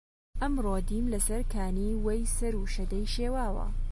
ئەمڕۆ 0.41 0.75
دیم 0.89 1.05
لەسەر 1.13 1.41
کانی 1.53 1.89
وەی 2.05 2.21
سەر 2.37 2.53
و 2.57 2.69
شەدەی 2.75 3.05
شێواوە 3.15 3.67